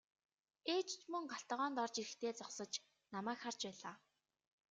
Ээж 0.75 0.89
ч 0.99 1.01
мөн 1.11 1.23
гал 1.31 1.43
тогоонд 1.49 1.77
орж 1.83 1.95
ирэхдээ 2.01 2.33
зогсож 2.39 2.71
намайг 3.13 3.39
харж 3.43 3.59
байлаа. 3.67 3.95